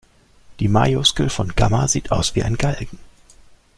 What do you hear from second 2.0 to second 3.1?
aus wie ein Galgen.